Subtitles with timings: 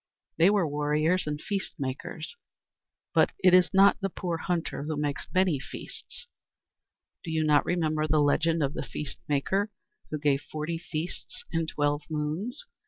[0.37, 2.35] "They were warriors and feast makers.
[3.13, 6.25] But it is not the poor hunter who makes many feasts.
[7.23, 9.69] Do you not remember the 'Legend of the Feast Maker,'
[10.09, 12.65] who gave forty feasts in twelve moons?